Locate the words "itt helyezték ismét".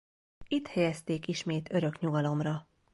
0.47-1.73